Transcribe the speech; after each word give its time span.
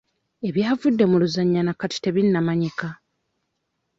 Ebyavudde 0.47 1.03
mu 1.11 1.15
luzannya 1.21 1.61
na 1.63 1.73
kati 1.79 1.97
tebinnamanyika. 2.03 2.87